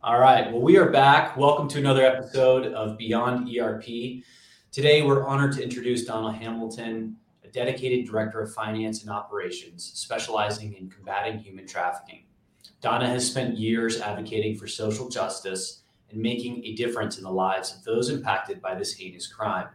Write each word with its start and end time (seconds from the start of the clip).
All 0.00 0.20
right. 0.20 0.52
Well, 0.52 0.62
we 0.62 0.76
are 0.76 0.90
back. 0.90 1.36
Welcome 1.36 1.66
to 1.70 1.78
another 1.78 2.06
episode 2.06 2.72
of 2.72 2.96
Beyond 2.96 3.48
ERP. 3.52 4.22
Today, 4.70 5.02
we're 5.02 5.26
honored 5.26 5.54
to 5.54 5.62
introduce 5.62 6.04
Donna 6.04 6.32
Hamilton, 6.32 7.16
a 7.42 7.48
dedicated 7.48 8.06
director 8.06 8.40
of 8.40 8.54
finance 8.54 9.02
and 9.02 9.10
operations, 9.10 9.90
specializing 9.94 10.74
in 10.74 10.88
combating 10.88 11.40
human 11.40 11.66
trafficking. 11.66 12.22
Donna 12.80 13.08
has 13.08 13.28
spent 13.28 13.58
years 13.58 14.00
advocating 14.00 14.56
for 14.56 14.68
social 14.68 15.08
justice 15.08 15.82
and 16.10 16.22
making 16.22 16.64
a 16.64 16.76
difference 16.76 17.18
in 17.18 17.24
the 17.24 17.32
lives 17.32 17.74
of 17.74 17.82
those 17.82 18.08
impacted 18.08 18.62
by 18.62 18.76
this 18.76 18.92
heinous 18.92 19.26
crime. 19.26 19.66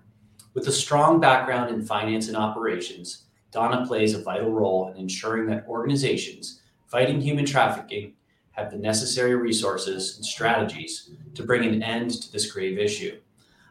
With 0.53 0.69
a 0.69 0.71
strong 0.71 1.19
background 1.19 1.69
in 1.69 1.85
finance 1.85 2.29
and 2.29 2.37
operations, 2.37 3.23
Donna 3.51 3.85
plays 3.85 4.13
a 4.13 4.23
vital 4.23 4.51
role 4.51 4.87
in 4.87 4.95
ensuring 4.95 5.47
that 5.47 5.67
organizations 5.67 6.61
fighting 6.87 7.19
human 7.19 7.45
trafficking 7.45 8.13
have 8.54 8.71
the 8.71 8.77
necessary 8.77 9.35
resources 9.35 10.16
and 10.16 10.25
strategies 10.25 11.12
to 11.35 11.43
bring 11.43 11.66
an 11.66 11.84
end 11.84 12.12
to 12.21 12.31
this 12.31 12.52
grave 12.52 12.77
issue. 12.77 13.20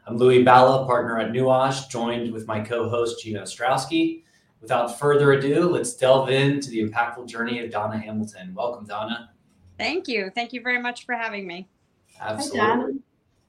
I'm 0.07 0.17
Louis 0.17 0.43
Balla, 0.43 0.85
partner 0.87 1.19
at 1.19 1.31
Nuage, 1.31 1.89
joined 1.89 2.33
with 2.33 2.47
my 2.47 2.61
co 2.61 2.89
host 2.89 3.23
Gina 3.23 3.43
Ostrowski. 3.43 4.25
Without 4.61 4.99
further 4.99 5.33
ado, 5.33 5.69
let's 5.69 5.95
delve 5.95 6.31
into 6.31 6.71
the 6.71 6.89
impactful 6.89 7.29
journey 7.29 7.65
of 7.65 7.71
Donna 7.71 7.99
Hamilton. 7.99 8.55
Welcome, 8.55 8.85
Donna. 8.85 9.31
Thank 9.79 10.09
you. 10.09 10.31
Thank 10.35 10.53
you 10.53 10.61
very 10.61 10.81
much 10.81 11.07
for 11.07 11.15
having 11.15 11.47
me. 11.47 11.69
Absolutely. 12.21 12.61
Hi, 12.61 12.67
Donna. 12.67 12.93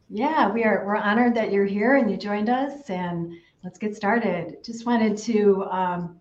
Yeah, 0.09 0.51
we 0.51 0.63
are 0.63 0.85
we're 0.85 0.95
honored 0.95 1.33
that 1.35 1.51
you're 1.51 1.65
here 1.65 1.95
and 1.95 2.09
you 2.09 2.17
joined 2.17 2.49
us 2.49 2.89
and 2.89 3.33
let's 3.63 3.79
get 3.79 3.95
started. 3.95 4.63
Just 4.63 4.85
wanted 4.85 5.17
to 5.17 5.65
um, 5.65 6.19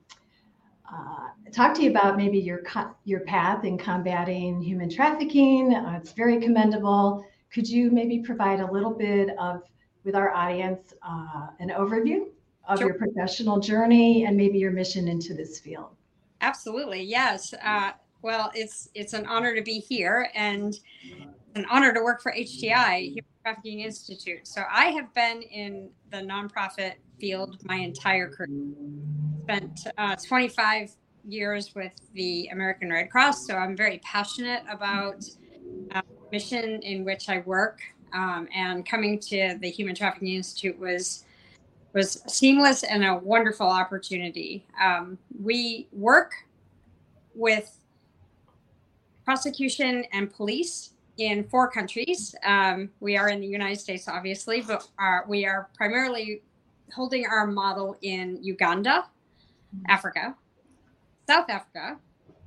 uh, 0.90 1.21
talk 1.52 1.74
to 1.74 1.82
you 1.82 1.90
about 1.90 2.16
maybe 2.16 2.38
your 2.38 2.62
your 3.04 3.20
path 3.20 3.64
in 3.64 3.78
combating 3.78 4.60
human 4.60 4.90
trafficking. 4.90 5.74
Uh, 5.74 5.98
it's 6.00 6.12
very 6.12 6.40
commendable. 6.40 7.24
Could 7.52 7.68
you 7.68 7.90
maybe 7.90 8.20
provide 8.20 8.60
a 8.60 8.72
little 8.72 8.92
bit 8.92 9.36
of, 9.38 9.62
with 10.04 10.14
our 10.14 10.32
audience, 10.32 10.94
uh, 11.06 11.48
an 11.60 11.68
overview 11.68 12.28
of 12.66 12.78
sure. 12.78 12.88
your 12.88 12.98
professional 12.98 13.60
journey 13.60 14.24
and 14.24 14.36
maybe 14.36 14.58
your 14.58 14.70
mission 14.70 15.06
into 15.06 15.34
this 15.34 15.60
field? 15.60 15.90
Absolutely, 16.40 17.02
yes. 17.02 17.54
Uh, 17.62 17.92
well, 18.22 18.50
it's 18.54 18.88
it's 18.94 19.12
an 19.12 19.26
honor 19.26 19.54
to 19.54 19.62
be 19.62 19.78
here 19.78 20.30
and 20.34 20.78
an 21.54 21.66
honor 21.70 21.92
to 21.92 22.00
work 22.00 22.22
for 22.22 22.32
HTI, 22.32 23.08
Human 23.08 23.24
Trafficking 23.42 23.80
Institute. 23.80 24.46
So 24.46 24.62
I 24.70 24.86
have 24.86 25.12
been 25.12 25.42
in 25.42 25.90
the 26.10 26.18
nonprofit 26.18 26.94
field 27.20 27.60
my 27.64 27.76
entire 27.76 28.30
career. 28.30 28.48
Spent 29.42 29.86
uh, 29.98 30.16
25 30.16 30.96
years 31.24 31.74
with 31.74 31.92
the 32.14 32.48
American 32.52 32.90
Red 32.90 33.10
Cross, 33.10 33.46
so 33.46 33.54
I'm 33.56 33.76
very 33.76 33.98
passionate 34.04 34.62
about 34.70 35.24
uh, 35.94 36.02
mission 36.30 36.80
in 36.82 37.04
which 37.04 37.28
I 37.28 37.38
work. 37.40 37.80
Um, 38.12 38.46
and 38.54 38.84
coming 38.84 39.18
to 39.20 39.56
the 39.60 39.70
Human 39.70 39.94
Trafficking 39.94 40.28
Institute 40.28 40.78
was 40.78 41.24
was 41.94 42.22
seamless 42.26 42.84
and 42.84 43.04
a 43.04 43.16
wonderful 43.16 43.66
opportunity. 43.66 44.66
Um, 44.82 45.18
we 45.42 45.88
work 45.92 46.32
with 47.34 47.78
prosecution 49.24 50.04
and 50.12 50.32
police 50.32 50.94
in 51.18 51.44
four 51.44 51.70
countries. 51.70 52.34
Um, 52.44 52.90
we 53.00 53.16
are 53.16 53.28
in 53.28 53.40
the 53.40 53.46
United 53.46 53.78
States, 53.78 54.08
obviously, 54.08 54.62
but 54.62 54.88
we 55.28 55.44
are 55.44 55.68
primarily 55.76 56.42
holding 56.94 57.26
our 57.26 57.46
model 57.46 57.96
in 58.02 58.38
Uganda, 58.42 59.04
Africa, 59.88 60.34
South 61.28 61.48
Africa, 61.48 61.98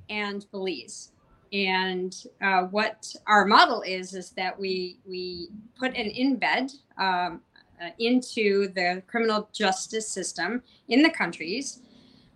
and 0.08 0.46
Belize. 0.50 1.12
And 1.52 2.14
uh, 2.42 2.62
what 2.62 3.14
our 3.26 3.44
model 3.44 3.82
is 3.82 4.14
is 4.14 4.30
that 4.30 4.58
we 4.58 4.98
we 5.06 5.48
put 5.78 5.94
an 5.96 6.10
embed 6.10 6.72
um, 6.98 7.40
uh, 7.80 7.90
into 7.98 8.68
the 8.68 9.02
criminal 9.06 9.48
justice 9.52 10.08
system 10.08 10.62
in 10.88 11.02
the 11.02 11.10
countries 11.10 11.80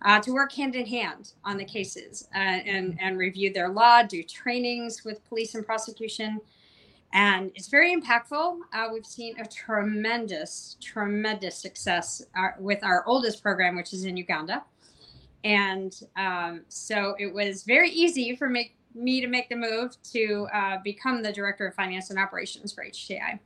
uh, 0.03 0.19
to 0.21 0.31
work 0.31 0.51
hand 0.53 0.75
in 0.75 0.85
hand 0.85 1.33
on 1.43 1.57
the 1.57 1.65
cases 1.65 2.27
uh, 2.33 2.37
and 2.37 2.97
and 3.01 3.17
review 3.17 3.51
their 3.51 3.69
law, 3.69 4.01
do 4.01 4.23
trainings 4.23 5.03
with 5.03 5.23
police 5.27 5.55
and 5.55 5.65
prosecution, 5.65 6.39
and 7.13 7.51
it's 7.55 7.67
very 7.67 7.95
impactful. 7.95 8.59
Uh, 8.73 8.87
we've 8.91 9.05
seen 9.05 9.37
a 9.39 9.45
tremendous, 9.45 10.77
tremendous 10.81 11.57
success 11.57 12.23
uh, 12.35 12.49
with 12.59 12.83
our 12.83 13.03
oldest 13.05 13.43
program, 13.43 13.75
which 13.75 13.93
is 13.93 14.05
in 14.05 14.15
Uganda, 14.15 14.63
and 15.43 16.01
um, 16.17 16.61
so 16.67 17.15
it 17.19 17.33
was 17.33 17.63
very 17.63 17.89
easy 17.89 18.35
for 18.35 18.49
me 18.49 18.73
me 18.93 19.21
to 19.21 19.27
make 19.27 19.47
the 19.47 19.55
move 19.55 19.95
to 20.03 20.47
uh, 20.53 20.77
become 20.83 21.23
the 21.23 21.31
director 21.31 21.65
of 21.65 21.73
finance 21.73 22.09
and 22.09 22.19
operations 22.19 22.73
for 22.73 22.83
HTI. 22.83 23.39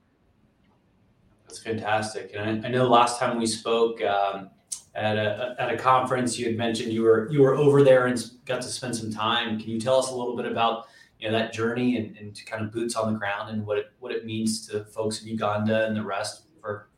That's 1.48 1.60
fantastic, 1.60 2.32
and 2.36 2.66
I, 2.66 2.68
I 2.68 2.72
know 2.72 2.88
last 2.88 3.20
time 3.20 3.38
we 3.38 3.46
spoke. 3.46 4.02
Um, 4.02 4.50
at 4.96 5.18
a, 5.18 5.56
at 5.60 5.74
a 5.74 5.78
conference 5.78 6.40
you 6.40 6.46
had 6.46 6.56
mentioned 6.56 6.92
you 6.92 7.02
were 7.02 7.30
you 7.30 7.42
were 7.42 7.54
over 7.54 7.84
there 7.84 8.06
and 8.06 8.32
got 8.46 8.62
to 8.62 8.70
spend 8.70 8.96
some 8.96 9.12
time 9.12 9.60
can 9.60 9.70
you 9.70 9.78
tell 9.78 10.00
us 10.00 10.10
a 10.10 10.16
little 10.16 10.38
bit 10.38 10.46
about 10.46 10.88
you 11.20 11.30
know 11.30 11.38
that 11.38 11.52
journey 11.52 11.98
and, 11.98 12.16
and 12.18 12.46
kind 12.46 12.64
of 12.64 12.72
boots 12.72 12.96
on 12.96 13.12
the 13.12 13.20
ground 13.20 13.50
and 13.50 13.66
what 13.66 13.78
it 13.78 13.92
what 14.00 14.14
it 14.14 14.26
means 14.26 14.66
to 14.68 14.86
folks 14.86 15.22
in 15.22 15.28
uganda 15.28 15.86
and 15.86 15.96
the 15.96 16.02
rest 16.02 16.44
for 16.62 16.90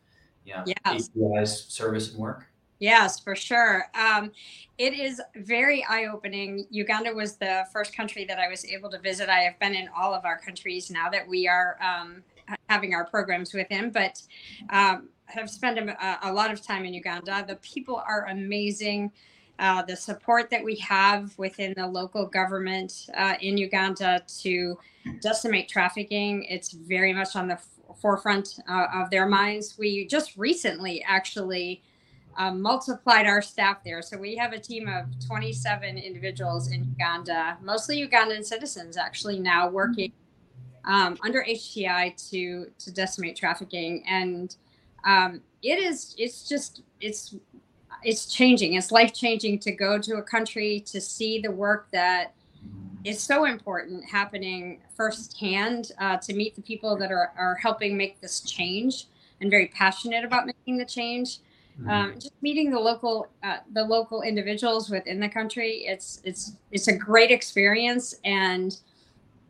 you 0.46 0.54
know 0.54 0.64
yes. 0.86 1.68
service 1.68 2.12
and 2.12 2.20
work 2.20 2.46
Yes, 2.80 3.20
for 3.20 3.36
sure. 3.36 3.86
Um, 3.96 4.32
it 4.78 4.94
is 4.94 5.20
very 5.36 5.84
eye 5.90 6.06
opening. 6.06 6.68
Uganda 6.70 7.12
was 7.14 7.36
the 7.36 7.66
first 7.74 7.96
country 7.96 8.24
that 8.26 8.38
I 8.38 8.48
was 8.48 8.66
able 8.66 8.90
to 8.92 9.00
visit. 9.00 9.30
I 9.30 9.40
have 9.40 9.58
been 9.60 9.74
in 9.74 9.90
all 9.98 10.14
of 10.14 10.26
our 10.26 10.38
countries 10.38 10.92
now 10.92 11.10
that 11.10 11.28
we 11.28 11.48
are 11.48 11.78
um, 11.82 12.24
having 12.70 12.94
our 12.94 13.06
programs 13.06 13.54
with 13.54 13.68
him, 13.70 13.90
but 13.90 14.22
um, 14.70 15.10
have 15.26 15.50
spent 15.50 15.80
a, 15.80 16.20
a, 16.22 16.32
lot 16.32 16.52
of 16.52 16.62
time 16.62 16.86
in 16.86 16.94
Uganda. 16.94 17.44
The 17.48 17.56
people 17.58 17.96
are 17.96 18.28
amazing. 18.28 19.12
Uh, 19.60 19.82
the 19.82 19.96
support 19.96 20.52
that 20.52 20.64
we 20.64 20.76
have 20.76 21.36
within 21.40 21.74
the 21.76 21.88
local 21.88 22.28
government 22.28 23.08
uh, 23.16 23.34
in 23.42 23.58
Uganda 23.58 24.22
to 24.42 24.78
decimate 25.20 25.68
trafficking, 25.68 26.44
it's 26.44 26.72
very 26.74 27.12
much 27.12 27.36
on 27.36 27.48
the 27.48 27.56
f- 27.56 27.68
forefront 28.00 28.60
uh, 28.70 28.86
of 28.94 29.10
their 29.10 29.26
minds. 29.26 29.76
We 29.80 30.06
just 30.06 30.38
recently 30.38 31.04
actually 31.08 31.82
um, 32.38 32.62
multiplied 32.62 33.26
our 33.26 33.42
staff 33.42 33.84
there. 33.84 34.02
So 34.02 34.18
we 34.18 34.36
have 34.36 34.54
a 34.54 34.60
team 34.60 34.88
of 34.88 35.06
27 35.26 35.98
individuals 35.98 36.72
in 36.72 36.86
Uganda, 36.86 37.58
mostly 37.62 38.08
Ugandan 38.08 38.46
citizens, 38.46 38.96
actually 38.96 39.40
now 39.40 39.70
working 39.70 40.12
um, 40.86 41.18
under 41.24 41.44
HTI 41.44 42.16
to 42.30 42.68
to 42.78 42.92
decimate 42.92 43.36
trafficking. 43.36 44.04
And 44.08 44.56
um, 45.04 45.42
it 45.64 45.80
is 45.80 46.16
it's 46.18 46.48
just 46.48 46.84
it's 47.02 47.36
it's 48.04 48.32
changing. 48.32 48.76
It's 48.76 48.92
life 48.92 49.14
changing 49.14 49.60
to 49.60 49.72
go 49.72 49.98
to 49.98 50.18
a 50.18 50.22
country 50.22 50.80
to 50.82 51.02
see 51.02 51.40
the 51.40 51.52
work 51.52 51.88
that 51.92 52.34
is 53.04 53.22
so 53.22 53.46
important 53.46 54.04
happening 54.06 54.82
firsthand 54.96 55.92
uh, 56.00 56.18
to 56.18 56.34
meet 56.34 56.56
the 56.56 56.62
people 56.62 56.96
that 56.98 57.12
are, 57.12 57.32
are 57.38 57.56
helping 57.56 57.98
make 57.98 58.20
this 58.22 58.42
change 58.42 59.08
and 59.42 59.50
very 59.50 59.68
passionate 59.68 60.26
about 60.26 60.46
making 60.46 60.78
the 60.78 60.86
change 60.86 61.40
mm-hmm. 61.80 61.90
um, 61.90 62.14
just 62.16 62.34
meeting 62.42 62.70
the 62.72 62.80
local 62.80 63.28
uh, 63.44 63.58
the 63.74 63.84
local 63.84 64.22
individuals 64.22 64.90
within 64.90 65.20
the 65.20 65.30
country 65.30 65.86
it's 65.86 66.22
it's 66.24 66.54
it's 66.72 66.88
a 66.88 66.94
great 66.94 67.32
experience 67.32 68.16
and 68.24 68.80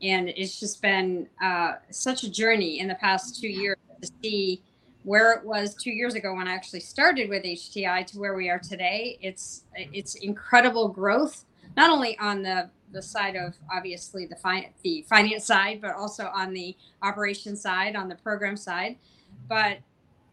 and 0.01 0.29
it's 0.29 0.59
just 0.59 0.81
been 0.81 1.27
uh, 1.41 1.73
such 1.89 2.23
a 2.23 2.29
journey 2.29 2.79
in 2.79 2.87
the 2.87 2.95
past 2.95 3.39
two 3.41 3.47
years 3.47 3.77
to 4.01 4.09
see 4.21 4.61
where 5.03 5.31
it 5.31 5.45
was 5.45 5.73
two 5.73 5.91
years 5.91 6.15
ago 6.15 6.35
when 6.35 6.47
I 6.47 6.53
actually 6.53 6.81
started 6.81 7.29
with 7.29 7.43
HTI 7.43 8.05
to 8.07 8.19
where 8.19 8.35
we 8.35 8.49
are 8.49 8.59
today. 8.59 9.17
It's 9.21 9.63
it's 9.73 10.15
incredible 10.15 10.89
growth, 10.89 11.45
not 11.75 11.89
only 11.89 12.17
on 12.19 12.43
the 12.43 12.69
the 12.91 13.01
side 13.01 13.35
of 13.35 13.53
obviously 13.71 14.25
the 14.25 14.35
fi- 14.35 14.71
the 14.83 15.05
finance 15.09 15.45
side, 15.45 15.79
but 15.81 15.95
also 15.95 16.29
on 16.33 16.53
the 16.53 16.75
operation 17.01 17.55
side, 17.55 17.95
on 17.95 18.07
the 18.07 18.15
program 18.15 18.57
side. 18.57 18.97
But 19.47 19.79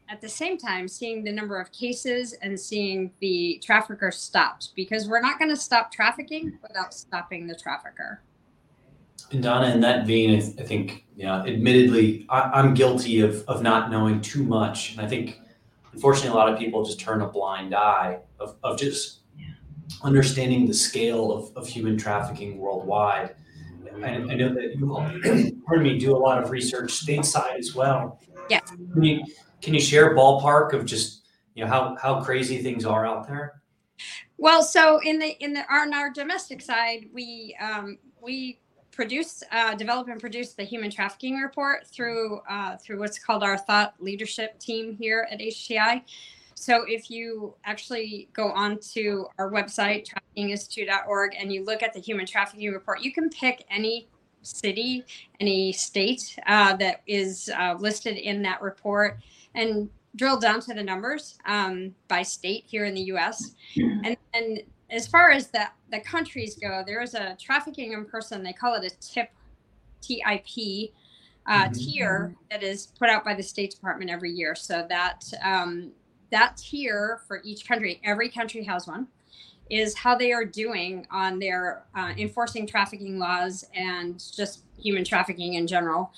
at 0.08 0.20
the 0.20 0.28
same 0.28 0.58
time, 0.58 0.86
seeing 0.86 1.24
the 1.24 1.32
number 1.32 1.60
of 1.60 1.72
cases 1.72 2.34
and 2.42 2.58
seeing 2.58 3.10
the 3.20 3.60
trafficker 3.64 4.10
stopped 4.10 4.70
because 4.76 5.08
we're 5.08 5.20
not 5.20 5.38
going 5.38 5.50
to 5.50 5.56
stop 5.56 5.90
trafficking 5.90 6.58
without 6.62 6.92
stopping 6.92 7.46
the 7.46 7.54
trafficker. 7.54 8.20
And 9.32 9.42
Donna, 9.42 9.72
in 9.72 9.80
that 9.80 10.06
vein, 10.06 10.38
I, 10.58 10.62
think, 10.62 11.06
yeah, 11.16 11.42
admittedly, 11.44 12.26
I, 12.28 12.60
am 12.60 12.74
guilty 12.74 13.20
of, 13.20 13.42
of 13.48 13.62
not 13.62 13.90
knowing 13.90 14.20
too 14.20 14.44
much. 14.44 14.92
And 14.92 15.00
I 15.00 15.08
think, 15.08 15.40
unfortunately, 15.92 16.30
a 16.30 16.34
lot 16.34 16.52
of 16.52 16.58
people 16.58 16.84
just 16.84 17.00
turn 17.00 17.22
a 17.22 17.26
blind 17.26 17.74
eye 17.74 18.18
of, 18.38 18.56
of 18.62 18.78
just 18.78 19.20
understanding 20.02 20.66
the 20.66 20.74
scale 20.74 21.32
of, 21.32 21.56
of 21.56 21.66
human 21.66 21.96
trafficking 21.96 22.58
worldwide. 22.58 23.34
I, 24.02 24.08
I 24.08 24.18
know 24.18 24.52
that 24.52 24.76
you 24.76 24.94
all, 24.94 25.08
pardon 25.66 25.82
me, 25.82 25.98
do 25.98 26.14
a 26.14 26.18
lot 26.18 26.42
of 26.42 26.50
research 26.50 26.92
stateside 26.92 27.58
as 27.58 27.74
well. 27.74 28.20
Yeah. 28.48 28.60
Can 28.60 29.02
you, 29.02 29.24
can 29.62 29.74
you 29.74 29.80
share 29.80 30.14
ballpark 30.14 30.72
of 30.72 30.84
just, 30.84 31.26
you 31.54 31.64
know, 31.64 31.70
how, 31.70 31.96
how 32.00 32.22
crazy 32.22 32.62
things 32.62 32.84
are 32.84 33.06
out 33.06 33.26
there? 33.26 33.62
Well, 34.36 34.62
so 34.62 35.00
in 35.02 35.18
the 35.18 35.42
in 35.42 35.52
the 35.52 35.64
on 35.72 35.94
our 35.94 36.10
domestic 36.10 36.60
side, 36.60 37.08
we 37.12 37.56
um, 37.60 37.98
we 38.20 38.58
produce, 38.90 39.42
uh, 39.50 39.74
develop, 39.74 40.08
and 40.08 40.20
produce 40.20 40.54
the 40.54 40.62
human 40.64 40.90
trafficking 40.90 41.36
report 41.38 41.86
through 41.86 42.40
uh, 42.48 42.76
through 42.76 42.98
what's 42.98 43.18
called 43.18 43.42
our 43.42 43.56
thought 43.56 43.94
leadership 44.00 44.58
team 44.58 44.96
here 44.96 45.28
at 45.30 45.40
HTI. 45.40 46.02
So 46.54 46.84
if 46.86 47.10
you 47.10 47.54
actually 47.64 48.28
go 48.32 48.50
onto 48.50 49.24
our 49.38 49.50
website, 49.50 50.08
traffickinginstitute.org, 50.36 51.34
and 51.38 51.52
you 51.52 51.64
look 51.64 51.82
at 51.82 51.92
the 51.92 52.00
human 52.00 52.26
trafficking 52.26 52.72
report, 52.72 53.00
you 53.00 53.12
can 53.12 53.28
pick 53.28 53.64
any 53.70 54.08
city, 54.44 55.04
any 55.40 55.72
state 55.72 56.36
uh, 56.46 56.76
that 56.76 57.02
is 57.06 57.50
uh, 57.58 57.74
listed 57.78 58.16
in 58.16 58.42
that 58.42 58.62
report, 58.62 59.18
and 59.54 59.88
drill 60.16 60.38
down 60.38 60.60
to 60.60 60.74
the 60.74 60.82
numbers 60.82 61.38
um, 61.46 61.94
by 62.08 62.22
state 62.22 62.64
here 62.66 62.84
in 62.84 62.94
the 62.94 63.02
U.S. 63.02 63.52
And 63.76 64.16
and 64.32 64.62
as 64.90 65.06
far 65.06 65.30
as 65.30 65.48
the 65.48 65.66
the 65.90 66.00
countries 66.00 66.56
go, 66.56 66.82
there 66.86 67.02
is 67.02 67.14
a 67.14 67.36
trafficking 67.40 67.92
in 67.92 68.04
person. 68.04 68.42
They 68.42 68.52
call 68.52 68.74
it 68.74 68.84
a 68.84 68.96
TIP, 69.00 69.30
TIP. 70.00 70.92
Uh, 71.46 71.64
mm-hmm. 71.64 71.72
tier 71.72 72.34
that 72.50 72.62
is 72.62 72.86
put 72.98 73.10
out 73.10 73.22
by 73.22 73.34
the 73.34 73.42
State 73.42 73.70
Department 73.70 74.10
every 74.10 74.30
year. 74.30 74.54
So 74.54 74.86
that 74.88 75.30
um, 75.42 75.92
that 76.30 76.56
tier 76.56 77.20
for 77.28 77.42
each 77.44 77.68
country, 77.68 78.00
every 78.02 78.30
country 78.30 78.64
has 78.64 78.86
one, 78.86 79.08
is 79.70 79.96
how 79.96 80.14
they 80.16 80.32
are 80.32 80.44
doing 80.44 81.06
on 81.10 81.38
their 81.38 81.84
uh, 81.94 82.12
enforcing 82.18 82.66
trafficking 82.66 83.18
laws 83.18 83.64
and 83.74 84.22
just 84.34 84.62
human 84.78 85.04
trafficking 85.04 85.54
in 85.54 85.66
general. 85.66 86.12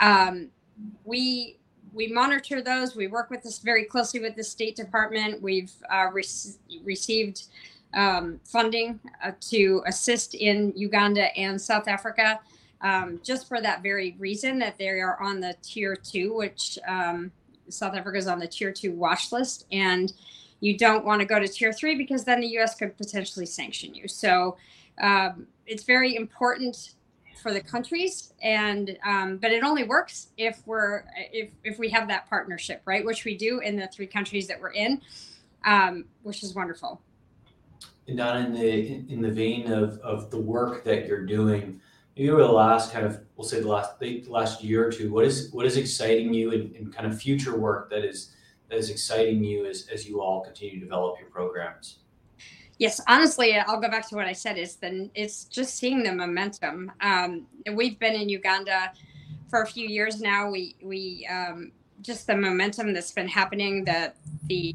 Um, 0.00 0.48
we 1.04 1.56
we 1.92 2.06
monitor 2.06 2.62
those. 2.62 2.94
We 2.94 3.08
work 3.08 3.30
with 3.30 3.42
this 3.42 3.58
very 3.58 3.84
closely 3.84 4.20
with 4.20 4.36
the 4.36 4.44
State 4.44 4.76
Department. 4.76 5.42
We've 5.42 5.72
uh, 5.92 6.06
re- 6.12 6.24
received 6.84 7.46
um, 7.94 8.40
funding 8.44 9.00
uh, 9.24 9.32
to 9.50 9.82
assist 9.86 10.34
in 10.34 10.72
Uganda 10.76 11.36
and 11.36 11.60
South 11.60 11.88
Africa, 11.88 12.38
um, 12.80 13.20
just 13.24 13.48
for 13.48 13.60
that 13.60 13.82
very 13.82 14.14
reason 14.18 14.58
that 14.60 14.78
they 14.78 14.88
are 14.88 15.20
on 15.20 15.40
the 15.40 15.56
tier 15.62 15.96
two, 15.96 16.34
which 16.34 16.78
um, 16.86 17.32
South 17.68 17.94
Africa 17.94 18.18
is 18.18 18.28
on 18.28 18.38
the 18.38 18.46
tier 18.46 18.72
two 18.72 18.92
watch 18.92 19.32
list, 19.32 19.66
and 19.72 20.12
you 20.60 20.76
don't 20.76 21.04
want 21.04 21.20
to 21.20 21.26
go 21.26 21.38
to 21.38 21.48
tier 21.48 21.72
three 21.72 21.96
because 21.96 22.24
then 22.24 22.40
the 22.40 22.46
U.S. 22.48 22.74
could 22.74 22.96
potentially 22.96 23.46
sanction 23.46 23.94
you. 23.94 24.08
So 24.08 24.56
um, 25.00 25.46
it's 25.66 25.84
very 25.84 26.16
important 26.16 26.92
for 27.42 27.52
the 27.52 27.60
countries, 27.60 28.34
and 28.42 28.98
um, 29.04 29.38
but 29.38 29.50
it 29.50 29.64
only 29.64 29.84
works 29.84 30.28
if 30.36 30.62
we're 30.66 31.04
if 31.32 31.50
if 31.64 31.78
we 31.78 31.88
have 31.88 32.06
that 32.08 32.28
partnership, 32.28 32.82
right? 32.84 33.04
Which 33.04 33.24
we 33.24 33.36
do 33.36 33.60
in 33.60 33.76
the 33.76 33.88
three 33.88 34.06
countries 34.06 34.46
that 34.48 34.60
we're 34.60 34.72
in, 34.72 35.00
um, 35.64 36.04
which 36.22 36.42
is 36.42 36.54
wonderful. 36.54 37.00
And 38.06 38.18
Donna, 38.18 38.46
in 38.46 38.52
the 38.52 39.12
in 39.12 39.22
the 39.22 39.30
vein 39.30 39.72
of 39.72 39.98
of 40.00 40.30
the 40.30 40.40
work 40.40 40.84
that 40.84 41.06
you're 41.06 41.24
doing 41.24 41.80
maybe 42.16 42.30
over 42.30 42.42
the 42.42 42.52
last 42.52 42.92
kind 42.92 43.06
of 43.06 43.20
we'll 43.36 43.46
say 43.46 43.60
the 43.60 43.68
last 43.68 43.98
the 43.98 44.24
last 44.28 44.62
year 44.62 44.86
or 44.86 44.92
two 44.92 45.10
what 45.10 45.24
is 45.24 45.50
what 45.52 45.64
is 45.64 45.76
exciting 45.76 46.34
you 46.34 46.50
in, 46.50 46.74
in 46.74 46.92
kind 46.92 47.10
of 47.10 47.18
future 47.18 47.56
work 47.56 47.88
that 47.90 48.04
is 48.04 48.34
is 48.70 48.90
exciting 48.90 49.42
you 49.42 49.66
as, 49.66 49.88
as 49.92 50.08
you 50.08 50.20
all 50.20 50.40
continue 50.40 50.74
to 50.74 50.80
develop 50.80 51.18
your 51.18 51.28
programs? 51.30 51.98
Yes 52.78 52.98
honestly 53.06 53.58
i'll 53.58 53.78
go 53.78 53.90
back 53.90 54.08
to 54.08 54.14
what 54.14 54.24
i 54.24 54.32
said 54.32 54.56
is 54.56 54.76
then 54.76 55.10
it's 55.14 55.44
just 55.44 55.76
seeing 55.76 56.02
the 56.02 56.14
momentum. 56.14 56.90
Um, 57.02 57.46
we've 57.74 57.98
been 57.98 58.14
in 58.14 58.30
uganda 58.30 58.92
for 59.50 59.62
a 59.62 59.66
few 59.66 59.86
years 59.86 60.20
now. 60.20 60.48
We 60.48 60.76
we 60.80 61.28
um, 61.30 61.72
just 62.00 62.26
the 62.26 62.36
momentum 62.36 62.94
that's 62.94 63.12
been 63.12 63.28
happening 63.28 63.84
the 63.84 64.12
the 64.46 64.74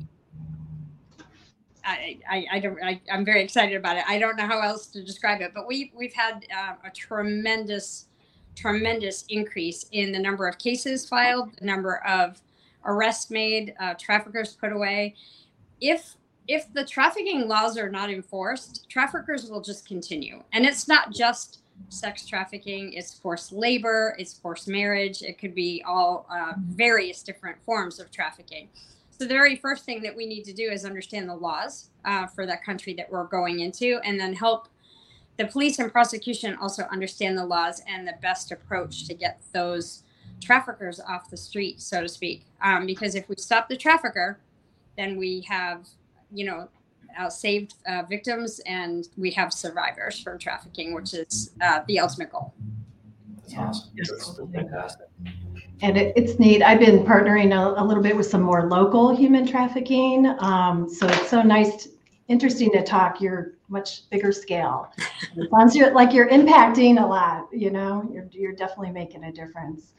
I, 1.83 2.17
I, 2.29 2.45
I 2.53 2.59
don't 2.59 2.83
I, 2.83 3.01
am 3.09 3.23
very 3.23 3.43
excited 3.43 3.75
about 3.75 3.97
it. 3.97 4.03
I 4.07 4.19
don't 4.19 4.35
know 4.37 4.47
how 4.47 4.59
else 4.59 4.87
to 4.87 5.03
describe 5.03 5.41
it, 5.41 5.51
but 5.55 5.67
we 5.67 5.91
we've 5.95 6.13
had 6.13 6.45
uh, 6.55 6.73
a 6.83 6.91
tremendous 6.91 8.07
tremendous 8.55 9.25
increase 9.29 9.85
in 9.91 10.11
the 10.11 10.19
number 10.19 10.47
of 10.47 10.57
cases 10.57 11.07
filed, 11.07 11.55
the 11.59 11.65
number 11.65 11.97
of 12.05 12.41
arrests 12.85 13.29
made, 13.29 13.73
uh, 13.79 13.93
traffickers 13.95 14.53
put 14.53 14.71
away. 14.71 15.15
If 15.81 16.15
if 16.47 16.71
the 16.73 16.85
trafficking 16.85 17.47
laws 17.47 17.75
are 17.75 17.89
not 17.89 18.11
enforced, 18.11 18.87
traffickers 18.87 19.49
will 19.49 19.61
just 19.61 19.87
continue, 19.87 20.43
and 20.53 20.65
it's 20.65 20.87
not 20.87 21.11
just 21.11 21.59
sex 21.89 22.25
trafficking 22.25 22.93
it's 22.93 23.13
forced 23.13 23.51
labor 23.51 24.15
it's 24.17 24.33
forced 24.33 24.69
marriage 24.69 25.21
it 25.21 25.37
could 25.37 25.53
be 25.53 25.83
all 25.85 26.25
uh, 26.31 26.53
various 26.57 27.21
different 27.21 27.57
forms 27.65 27.99
of 27.99 28.09
trafficking 28.11 28.69
so 29.17 29.23
the 29.23 29.33
very 29.33 29.55
first 29.55 29.85
thing 29.85 30.01
that 30.01 30.13
we 30.13 30.25
need 30.25 30.43
to 30.43 30.51
do 30.51 30.69
is 30.69 30.83
understand 30.83 31.29
the 31.29 31.35
laws 31.35 31.89
uh, 32.03 32.27
for 32.27 32.45
that 32.45 32.65
country 32.65 32.93
that 32.95 33.09
we're 33.09 33.23
going 33.23 33.61
into, 33.61 33.99
and 34.03 34.19
then 34.19 34.33
help 34.33 34.67
the 35.37 35.45
police 35.45 35.79
and 35.79 35.89
prosecution 35.89 36.57
also 36.59 36.83
understand 36.91 37.37
the 37.37 37.45
laws 37.45 37.81
and 37.87 38.05
the 38.05 38.15
best 38.21 38.51
approach 38.51 39.07
to 39.07 39.13
get 39.13 39.39
those 39.53 40.03
traffickers 40.41 40.99
off 40.99 41.29
the 41.29 41.37
street, 41.37 41.81
so 41.81 42.01
to 42.01 42.09
speak. 42.09 42.45
Um, 42.61 42.85
because 42.85 43.15
if 43.15 43.27
we 43.29 43.35
stop 43.37 43.69
the 43.69 43.77
trafficker, 43.77 44.39
then 44.97 45.17
we 45.17 45.41
have, 45.41 45.87
you 46.31 46.45
know, 46.45 46.69
uh, 47.19 47.29
saved 47.29 47.75
uh, 47.87 48.03
victims 48.09 48.59
and 48.65 49.07
we 49.17 49.31
have 49.31 49.53
survivors 49.53 50.19
from 50.19 50.37
trafficking, 50.37 50.93
which 50.93 51.13
is 51.13 51.51
uh, 51.61 51.81
the 51.87 51.99
ultimate 51.99 52.31
goal. 52.31 52.53
That's 53.41 53.55
awesome. 53.57 53.91
That's 53.95 54.39
fantastic 54.53 55.07
and 55.81 55.97
it, 55.97 56.13
it's 56.15 56.39
neat. 56.39 56.61
I've 56.61 56.79
been 56.79 57.03
partnering 57.03 57.53
a, 57.53 57.81
a, 57.81 57.83
little 57.83 58.03
bit 58.03 58.15
with 58.15 58.27
some 58.27 58.41
more 58.41 58.67
local 58.67 59.15
human 59.15 59.45
trafficking. 59.45 60.25
Um, 60.39 60.89
so 60.89 61.07
it's 61.07 61.29
so 61.29 61.41
nice, 61.41 61.89
interesting 62.27 62.71
to 62.71 62.83
talk. 62.83 63.19
You're 63.19 63.53
much 63.67 64.09
bigger 64.09 64.31
scale. 64.31 64.91
It 65.37 65.49
sounds 65.49 65.75
like 65.93 66.13
you're 66.13 66.29
impacting 66.29 67.03
a 67.03 67.05
lot. 67.05 67.49
You 67.51 67.69
know, 67.69 68.09
you're 68.09 68.27
you're 68.31 68.53
definitely 68.53 68.91
making 68.91 69.25
a 69.25 69.33
difference. 69.33 69.91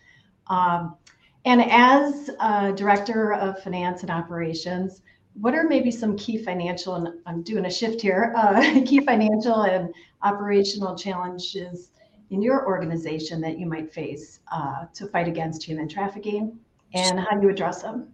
Um, 0.48 0.96
and 1.44 1.62
as 1.70 2.30
director 2.76 3.34
of 3.34 3.62
finance 3.62 4.02
and 4.02 4.10
operations, 4.10 5.02
what 5.40 5.54
are 5.54 5.64
maybe 5.64 5.90
some 5.90 6.16
key 6.16 6.38
financial 6.38 6.94
and 6.94 7.08
I'm 7.26 7.42
doing 7.42 7.66
a 7.66 7.70
shift 7.70 8.00
here, 8.00 8.32
uh, 8.36 8.80
key 8.86 9.00
financial 9.00 9.62
and 9.62 9.94
operational 10.22 10.96
challenges 10.96 11.90
in 12.30 12.42
your 12.42 12.66
organization 12.66 13.40
that 13.42 13.58
you 13.58 13.66
might 13.66 13.92
face 13.92 14.40
uh, 14.50 14.86
to 14.94 15.06
fight 15.06 15.28
against 15.28 15.62
human 15.62 15.88
trafficking 15.88 16.58
and 16.94 17.20
how 17.20 17.40
you 17.40 17.48
address 17.48 17.82
them 17.82 18.08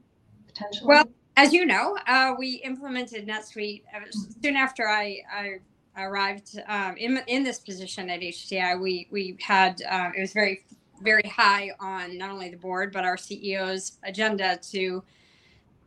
potentially? 0.47 0.89
Well, 0.89 1.05
as 1.37 1.53
you 1.53 1.65
know, 1.65 1.97
uh, 2.07 2.35
we 2.39 2.57
implemented 2.57 3.27
NetSuite 3.27 3.83
uh, 3.95 4.01
soon 4.43 4.57
after 4.57 4.89
I, 4.89 5.23
I 5.33 6.03
arrived 6.03 6.59
um, 6.69 6.97
in, 6.97 7.23
in 7.27 7.43
this 7.43 7.59
position 7.59 8.11
at 8.11 8.21
HTI. 8.21 8.81
We, 8.81 9.09
we 9.11 9.39
had, 9.41 9.81
uh, 9.89 10.11
it 10.17 10.21
was 10.21 10.33
very, 10.33 10.65
very 11.03 11.29
high 11.29 11.71
on 11.81 12.17
not 12.19 12.31
only 12.31 12.51
the 12.51 12.57
board, 12.57 12.93
but 12.93 13.05
our 13.05 13.17
CEO's 13.17 13.99
agenda 14.05 14.59
to 14.71 15.03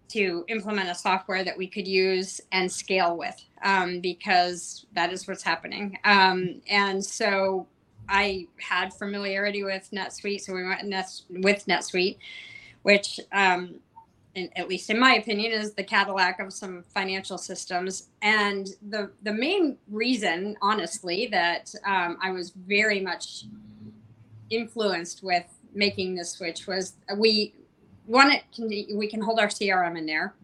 to 0.07 0.45
implement 0.49 0.89
a 0.89 0.95
software 0.95 1.43
that 1.43 1.57
we 1.57 1.67
could 1.67 1.87
use 1.87 2.39
and 2.51 2.71
scale 2.71 3.17
with 3.17 3.43
um, 3.63 3.99
because 3.99 4.85
that 4.93 5.11
is 5.11 5.27
what's 5.27 5.43
happening. 5.43 5.97
Um, 6.03 6.61
and 6.69 7.03
so 7.03 7.67
I 8.07 8.47
had 8.59 8.93
familiarity 8.93 9.63
with 9.63 9.89
NetSuite, 9.91 10.41
so 10.41 10.53
we 10.53 10.63
went 10.63 10.83
Net, 10.85 11.09
with 11.29 11.65
NetSuite, 11.65 12.17
which, 12.83 13.19
um, 13.31 13.75
in, 14.35 14.49
at 14.55 14.67
least 14.67 14.89
in 14.89 14.99
my 14.99 15.15
opinion, 15.15 15.51
is 15.51 15.73
the 15.73 15.83
Cadillac 15.83 16.39
of 16.39 16.53
some 16.53 16.83
financial 16.93 17.37
systems. 17.37 18.09
And 18.21 18.67
the 18.89 19.09
the 19.23 19.33
main 19.33 19.77
reason, 19.89 20.57
honestly, 20.61 21.27
that 21.31 21.73
um, 21.85 22.17
I 22.21 22.31
was 22.31 22.51
very 22.51 22.99
much 22.99 23.45
influenced 24.49 25.23
with 25.23 25.45
making 25.73 26.15
this 26.15 26.31
switch 26.31 26.67
was 26.67 26.93
we 27.17 27.53
one 28.05 28.31
it 28.31 28.43
can 28.53 28.67
we 28.67 29.07
can 29.07 29.21
hold 29.21 29.39
our 29.39 29.47
crm 29.47 29.97
in 29.97 30.05
there. 30.05 30.35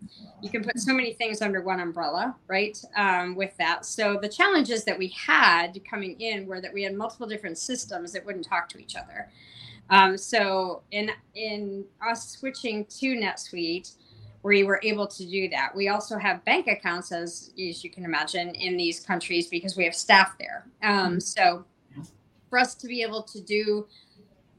You 0.41 0.49
can 0.49 0.63
put 0.63 0.79
so 0.79 0.93
many 0.93 1.13
things 1.13 1.41
under 1.41 1.61
one 1.61 1.79
umbrella 1.79 2.35
right 2.47 2.79
um, 2.95 3.35
with 3.35 3.55
that. 3.57 3.85
So 3.85 4.17
the 4.19 4.29
challenges 4.29 4.83
that 4.85 4.97
we 4.97 5.09
had 5.09 5.79
coming 5.87 6.19
in 6.19 6.47
were 6.47 6.59
that 6.61 6.73
we 6.73 6.83
had 6.83 6.95
multiple 6.95 7.27
different 7.27 7.57
systems 7.57 8.11
that 8.13 8.25
wouldn't 8.25 8.45
talk 8.45 8.67
to 8.69 8.79
each 8.79 8.95
other. 8.95 9.29
Um, 9.89 10.17
so 10.17 10.81
in 10.91 11.11
in 11.35 11.85
us 12.01 12.29
switching 12.29 12.85
to 12.85 13.15
netsuite 13.15 13.93
we 14.43 14.63
were 14.63 14.79
able 14.83 15.07
to 15.07 15.25
do 15.25 15.49
that. 15.49 15.75
We 15.75 15.89
also 15.89 16.17
have 16.17 16.43
bank 16.45 16.67
accounts 16.67 17.11
as, 17.11 17.51
as 17.59 17.83
you 17.83 17.89
can 17.89 18.05
imagine 18.05 18.49
in 18.55 18.75
these 18.75 18.99
countries 18.99 19.47
because 19.47 19.77
we 19.77 19.85
have 19.85 19.95
staff 19.95 20.35
there. 20.39 20.65
Um, 20.81 21.19
so 21.19 21.63
for 22.51 22.59
us 22.59 22.75
to 22.75 22.85
be 22.85 23.01
able 23.01 23.23
to 23.23 23.41
do 23.41 23.87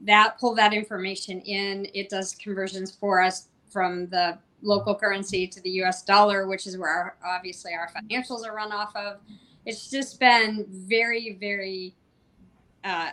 that 0.01 0.37
pull 0.37 0.53
that 0.55 0.73
information 0.73 1.39
in. 1.41 1.87
It 1.93 2.09
does 2.09 2.35
conversions 2.35 2.93
for 2.93 3.21
us 3.21 3.47
from 3.71 4.07
the 4.07 4.37
local 4.61 4.95
currency 4.95 5.47
to 5.47 5.61
the 5.61 5.69
US 5.83 6.03
dollar, 6.03 6.47
which 6.47 6.67
is 6.67 6.77
where 6.77 6.89
our, 6.89 7.15
obviously 7.25 7.71
our 7.73 7.89
financials 7.89 8.45
are 8.45 8.55
run 8.55 8.71
off 8.71 8.93
of. 8.95 9.19
It's 9.65 9.89
just 9.89 10.19
been 10.19 10.65
very, 10.69 11.37
very 11.39 11.95
uh, 12.83 13.11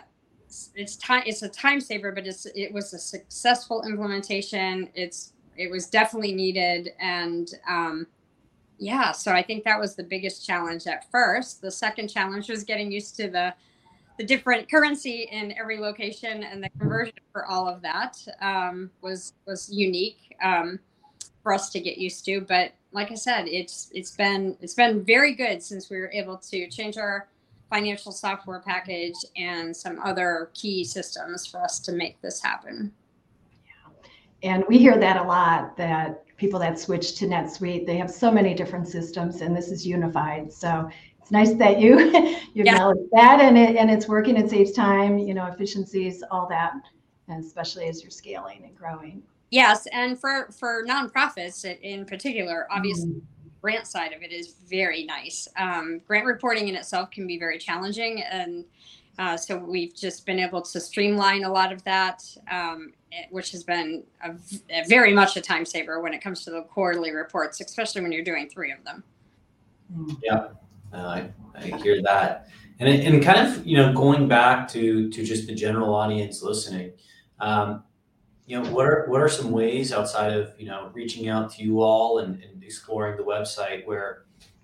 it's 0.75 0.97
time 0.97 1.23
it's 1.25 1.43
a 1.43 1.49
time 1.49 1.79
saver, 1.79 2.11
but 2.11 2.27
it's 2.27 2.45
it 2.55 2.73
was 2.73 2.93
a 2.93 2.99
successful 2.99 3.83
implementation. 3.83 4.89
It's 4.95 5.33
it 5.55 5.69
was 5.69 5.87
definitely 5.87 6.33
needed 6.33 6.89
and 6.99 7.53
um, 7.69 8.07
yeah, 8.79 9.11
so 9.11 9.31
I 9.31 9.43
think 9.43 9.63
that 9.65 9.79
was 9.79 9.95
the 9.95 10.03
biggest 10.03 10.43
challenge 10.43 10.87
at 10.87 11.09
first. 11.11 11.61
The 11.61 11.69
second 11.69 12.07
challenge 12.07 12.49
was 12.49 12.63
getting 12.63 12.91
used 12.91 13.15
to 13.17 13.29
the 13.29 13.53
the 14.17 14.25
different 14.25 14.69
currency 14.69 15.27
in 15.31 15.53
every 15.59 15.79
location 15.79 16.43
and 16.43 16.63
the 16.63 16.69
conversion 16.79 17.15
for 17.31 17.45
all 17.45 17.67
of 17.67 17.81
that 17.81 18.17
um, 18.41 18.89
was 19.01 19.33
was 19.45 19.69
unique 19.71 20.35
um, 20.43 20.79
for 21.43 21.53
us 21.53 21.69
to 21.71 21.79
get 21.79 21.97
used 21.97 22.25
to. 22.25 22.41
But 22.41 22.73
like 22.91 23.11
I 23.11 23.15
said, 23.15 23.47
it's 23.47 23.89
it's 23.93 24.11
been 24.11 24.57
it's 24.61 24.73
been 24.73 25.03
very 25.03 25.33
good 25.33 25.63
since 25.63 25.89
we 25.89 25.97
were 25.97 26.11
able 26.11 26.37
to 26.37 26.69
change 26.69 26.97
our 26.97 27.27
financial 27.69 28.11
software 28.11 28.59
package 28.59 29.15
and 29.37 29.75
some 29.75 29.97
other 30.03 30.51
key 30.53 30.83
systems 30.83 31.47
for 31.47 31.63
us 31.63 31.79
to 31.79 31.93
make 31.93 32.21
this 32.21 32.41
happen. 32.41 32.91
And 34.43 34.63
we 34.67 34.77
hear 34.77 34.97
that 34.97 35.17
a 35.17 35.23
lot 35.23 35.77
that 35.77 36.25
people 36.35 36.59
that 36.59 36.79
switch 36.79 37.15
to 37.15 37.27
NetSuite, 37.27 37.85
they 37.85 37.97
have 37.97 38.09
so 38.09 38.31
many 38.31 38.53
different 38.53 38.87
systems 38.87 39.41
and 39.41 39.55
this 39.55 39.69
is 39.69 39.85
unified. 39.85 40.51
So 40.51 40.89
it's 41.21 41.31
nice 41.31 41.53
that 41.53 41.79
you 41.79 41.99
you 42.53 42.63
yeah. 42.63 42.73
acknowledge 42.73 42.99
that 43.11 43.39
and 43.39 43.57
it 43.57 43.75
and 43.75 43.89
it's 43.89 44.07
working, 44.07 44.37
it 44.37 44.49
saves 44.49 44.71
time, 44.71 45.17
you 45.17 45.33
know, 45.33 45.45
efficiencies, 45.45 46.23
all 46.31 46.47
that, 46.49 46.73
and 47.27 47.43
especially 47.43 47.87
as 47.87 48.01
you're 48.01 48.11
scaling 48.11 48.63
and 48.65 48.75
growing. 48.75 49.21
Yes, 49.49 49.87
and 49.87 50.19
for 50.19 50.49
for 50.51 50.85
nonprofits 50.85 51.65
in 51.81 52.05
particular, 52.05 52.67
obviously 52.71 53.11
mm. 53.11 53.21
grant 53.61 53.87
side 53.87 54.13
of 54.13 54.21
it 54.21 54.31
is 54.31 54.55
very 54.69 55.03
nice. 55.05 55.47
Um, 55.57 56.01
grant 56.07 56.25
reporting 56.25 56.67
in 56.67 56.75
itself 56.75 57.11
can 57.11 57.27
be 57.27 57.37
very 57.37 57.57
challenging 57.57 58.23
and 58.23 58.65
uh, 59.19 59.37
so 59.37 59.57
we've 59.57 59.93
just 59.95 60.25
been 60.25 60.39
able 60.39 60.61
to 60.61 60.79
streamline 60.79 61.43
a 61.43 61.51
lot 61.51 61.71
of 61.71 61.83
that, 61.83 62.23
um, 62.49 62.93
which 63.29 63.51
has 63.51 63.63
been 63.63 64.03
a, 64.23 64.31
a 64.69 64.83
very 64.87 65.13
much 65.13 65.35
a 65.35 65.41
time 65.41 65.65
saver 65.65 65.99
when 65.99 66.13
it 66.13 66.21
comes 66.21 66.43
to 66.45 66.49
the 66.49 66.63
quarterly 66.63 67.11
reports, 67.11 67.59
especially 67.59 68.01
when 68.01 68.11
you're 68.11 68.23
doing 68.23 68.49
three 68.49 68.71
of 68.71 68.83
them. 68.83 69.03
Yeah, 70.23 70.47
uh, 70.93 70.97
I, 70.97 71.29
I 71.55 71.77
hear 71.77 72.01
that. 72.03 72.47
And, 72.79 72.89
and 72.89 73.23
kind 73.23 73.47
of, 73.47 73.65
you 73.65 73.77
know, 73.77 73.93
going 73.93 74.27
back 74.27 74.67
to, 74.69 75.09
to 75.11 75.23
just 75.23 75.47
the 75.47 75.53
general 75.53 75.93
audience 75.93 76.41
listening, 76.41 76.93
um, 77.39 77.83
you 78.47 78.59
know, 78.59 78.69
what 78.71 78.85
are, 78.85 79.05
what 79.07 79.21
are 79.21 79.29
some 79.29 79.51
ways 79.51 79.93
outside 79.93 80.33
of, 80.33 80.53
you 80.57 80.65
know, 80.65 80.89
reaching 80.93 81.29
out 81.29 81.51
to 81.53 81.63
you 81.63 81.81
all 81.81 82.19
and, 82.19 82.43
and 82.43 82.63
exploring 82.63 83.17
the 83.17 83.23
website 83.23 83.85
where, 83.85 84.23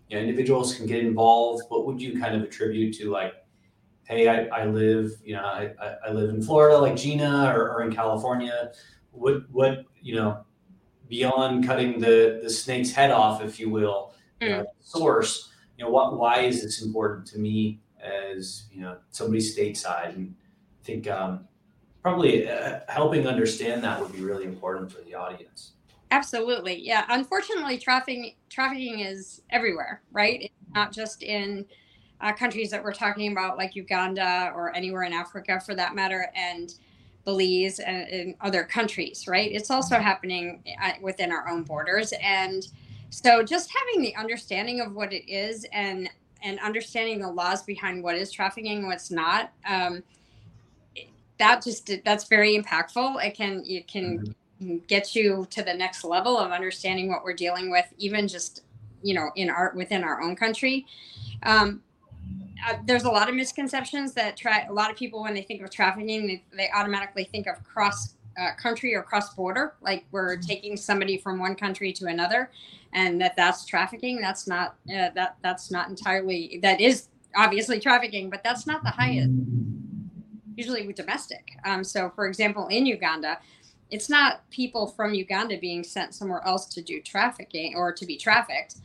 you 0.10 0.18
know, 0.18 0.24
individuals 0.24 0.76
can 0.76 0.86
get 0.86 1.00
involved? 1.00 1.64
What 1.70 1.86
would 1.86 2.02
you 2.02 2.20
kind 2.20 2.36
of 2.36 2.42
attribute 2.44 2.96
to 2.98 3.12
like 3.12 3.34
hey, 4.08 4.30
I, 4.30 4.46
I 4.62 4.66
live, 4.66 5.12
you 5.24 5.36
know, 5.36 5.44
I, 5.44 5.74
I 6.06 6.12
live 6.12 6.30
in 6.30 6.42
Florida 6.42 6.78
like 6.78 6.96
Gina 6.96 7.54
or, 7.54 7.74
or 7.74 7.84
in 7.84 7.94
California. 7.94 8.72
What, 9.12 9.50
what, 9.52 9.84
you 10.02 10.16
know, 10.16 10.46
beyond 11.10 11.68
cutting 11.68 12.00
the, 12.00 12.40
the 12.42 12.50
snake's 12.50 12.92
head 12.92 13.12
off, 13.12 13.44
if 13.44 13.60
you 13.60 13.70
will, 13.70 14.14
mm. 14.40 14.66
source, 14.80 15.50
you 15.78 15.86
know, 15.86 15.92
what, 15.92 16.18
why 16.18 16.40
is 16.42 16.64
this 16.64 16.82
important 16.82 17.28
to 17.28 17.40
me 17.40 17.80
as, 18.02 18.64
you 18.72 18.82
know, 18.82 18.98
somebody 19.12 19.42
stateside? 19.42 20.16
And 20.16 20.36
I 20.82 20.86
think 20.86 21.08
um, 21.08 21.48
probably 22.02 22.50
uh, 22.50 22.80
helping 22.88 23.28
understand 23.28 23.84
that 23.84 24.02
would 24.02 24.12
be 24.12 24.22
really 24.22 24.46
important 24.46 24.92
for 24.92 25.02
the 25.02 25.14
audience. 25.14 25.74
Absolutely. 26.10 26.80
Yeah. 26.80 27.06
Unfortunately, 27.10 27.78
trafficking, 27.78 28.36
trafficking 28.50 29.02
is 29.02 29.42
everywhere, 29.50 30.02
right? 30.12 30.44
It's 30.44 30.74
not 30.74 30.92
just 30.92 31.22
in, 31.22 31.66
uh, 32.22 32.34
countries 32.34 32.72
that 32.72 32.84
we're 32.84 32.94
talking 32.94 33.32
about, 33.32 33.58
like 33.58 33.76
Uganda 33.76 34.52
or 34.56 34.76
anywhere 34.76 35.04
in 35.04 35.14
Africa 35.14 35.62
for 35.64 35.76
that 35.76 35.94
matter, 35.94 36.32
and 36.36 36.74
Belize 37.26 37.80
and, 37.80 38.08
and 38.08 38.36
other 38.42 38.64
countries, 38.64 39.28
right? 39.28 39.52
It's 39.52 39.70
also 39.70 40.00
happening 40.00 40.64
uh, 40.82 40.94
within 41.02 41.32
our 41.32 41.48
own 41.50 41.64
borders. 41.64 42.14
And 42.24 42.66
so 43.10 43.44
just 43.44 43.72
having 43.72 44.02
the 44.02 44.16
understanding 44.16 44.82
of 44.82 44.94
what 44.94 45.14
it 45.14 45.30
is 45.30 45.66
and 45.72 46.10
and 46.44 46.60
understanding 46.60 47.20
the 47.20 47.30
laws 47.30 47.64
behind 47.64 48.04
what 48.04 48.16
is 48.16 48.32
trafficking 48.32 48.78
and 48.78 48.88
what's 48.88 49.12
not 49.12 49.52
um, 49.68 50.04
that 51.40 51.64
just 51.64 51.92
that's 52.04 52.26
very 52.26 52.58
impactful 52.58 53.24
it 53.24 53.36
can 53.36 53.64
it 53.66 53.88
can 53.88 54.36
mm-hmm. 54.62 54.78
get 54.88 55.16
you 55.16 55.48
to 55.50 55.64
the 55.64 55.74
next 55.74 56.04
level 56.04 56.38
of 56.38 56.52
understanding 56.52 57.10
what 57.10 57.24
we're 57.24 57.34
dealing 57.34 57.72
with 57.72 57.86
even 57.98 58.28
just 58.28 58.64
you 59.02 59.14
know 59.14 59.30
in 59.36 59.50
our 59.50 59.74
within 59.76 60.04
our 60.04 60.22
own 60.22 60.36
country 60.36 60.86
um, 61.44 61.82
uh, 62.68 62.76
there's 62.86 63.04
a 63.04 63.10
lot 63.10 63.30
of 63.30 63.36
misconceptions 63.36 64.14
that 64.14 64.36
try 64.36 64.66
a 64.70 64.74
lot 64.74 64.90
of 64.90 64.98
people 64.98 65.22
when 65.22 65.34
they 65.34 65.44
think 65.44 65.62
of 65.62 65.70
trafficking 65.70 66.28
they, 66.28 66.44
they 66.56 66.70
automatically 66.76 67.24
think 67.24 67.48
of 67.48 67.64
cross 67.64 68.16
uh, 68.40 68.52
country 68.56 68.94
or 68.96 69.02
cross 69.02 69.34
border 69.34 69.74
like 69.82 70.06
we're 70.12 70.38
mm-hmm. 70.38 70.48
taking 70.48 70.78
somebody 70.78 71.18
from 71.18 71.40
one 71.40 71.56
country 71.56 71.92
to 71.92 72.06
another 72.06 72.52
and 72.94 73.20
that 73.20 73.36
that's 73.36 73.66
trafficking 73.66 74.20
that's 74.22 74.48
not 74.48 74.76
uh, 74.90 75.10
that 75.16 75.38
that's 75.42 75.72
not 75.72 75.90
entirely 75.90 76.60
that 76.62 76.80
is 76.80 77.10
obviously 77.36 77.80
trafficking 77.80 78.30
but 78.30 78.44
that's 78.44 78.68
not 78.68 78.84
the 78.84 78.90
highest 78.90 79.32
usually 80.56 80.86
with 80.88 80.96
domestic 80.96 81.52
um, 81.66 81.84
so 81.84 82.12
for 82.16 82.28
example 82.28 82.68
in 82.68 82.86
uganda 82.86 83.38
it's 83.90 84.10
not 84.10 84.48
people 84.50 84.88
from 84.88 85.14
uganda 85.14 85.58
being 85.58 85.84
sent 85.84 86.14
somewhere 86.14 86.46
else 86.46 86.66
to 86.66 86.82
do 86.82 87.02
trafficking 87.02 87.74
or 87.76 87.92
to 87.92 88.06
be 88.06 88.18
trafficked 88.18 88.78